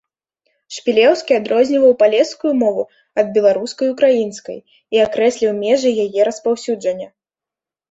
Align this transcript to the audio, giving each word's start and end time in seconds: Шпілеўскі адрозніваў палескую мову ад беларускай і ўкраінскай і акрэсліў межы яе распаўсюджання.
Шпілеўскі 0.77 1.31
адрозніваў 1.39 1.93
палескую 2.01 2.53
мову 2.63 2.83
ад 3.23 3.27
беларускай 3.37 3.87
і 3.89 3.91
ўкраінскай 3.93 4.57
і 4.99 5.05
акрэсліў 5.07 5.51
межы 5.63 5.89
яе 6.09 6.21
распаўсюджання. 6.33 7.07